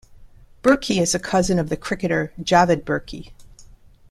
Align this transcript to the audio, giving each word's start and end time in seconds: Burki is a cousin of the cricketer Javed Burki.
Burki 0.63 0.99
is 0.99 1.13
a 1.13 1.19
cousin 1.19 1.59
of 1.59 1.69
the 1.69 1.77
cricketer 1.77 2.33
Javed 2.41 2.81
Burki. 2.85 3.29